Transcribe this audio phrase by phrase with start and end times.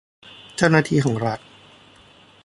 [0.55, 1.39] เจ้าหน้าที่ของรัฐ